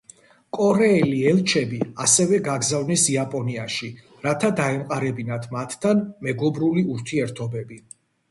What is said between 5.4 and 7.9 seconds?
მათთან მეგობრული ურთიერთობები.